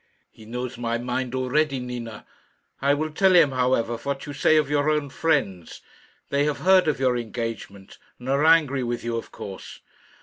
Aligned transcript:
"He 0.31 0.45
knows 0.45 0.79
my 0.79 0.97
mind 0.97 1.35
already, 1.35 1.77
Nina. 1.79 2.25
I 2.81 2.95
will 2.95 3.11
tell 3.11 3.35
him, 3.35 3.51
however, 3.51 3.97
what 3.97 4.25
you 4.25 4.33
say 4.33 4.57
of 4.57 4.67
your 4.67 4.89
own 4.89 5.11
friends. 5.11 5.81
They 6.31 6.45
have 6.45 6.61
heard 6.61 6.87
of 6.87 6.99
your 6.99 7.15
engagement, 7.15 7.99
and 8.17 8.27
are 8.27 8.43
angry 8.43 8.81
with 8.81 9.03
you, 9.03 9.15
of 9.15 9.31
course." 9.31 9.79